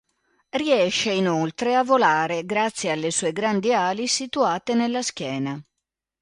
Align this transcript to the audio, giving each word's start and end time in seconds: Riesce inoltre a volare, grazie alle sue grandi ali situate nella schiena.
Riesce 0.49 1.11
inoltre 1.11 1.75
a 1.75 1.83
volare, 1.83 2.43
grazie 2.43 2.89
alle 2.89 3.11
sue 3.11 3.31
grandi 3.33 3.71
ali 3.71 4.07
situate 4.07 4.73
nella 4.73 5.03
schiena. 5.03 5.63